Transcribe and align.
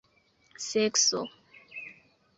sekso 0.67 1.21